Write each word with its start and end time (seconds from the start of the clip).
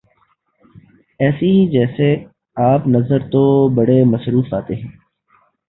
ایسے 1.19 1.45
ہی 1.45 1.67
جیسے 1.71 2.13
آپ 2.57 2.87
نظر 2.87 3.29
تو 3.29 3.43
بڑے 3.75 4.03
مصروف 4.05 4.53
آتے 4.53 4.75
ہیں 4.75 4.89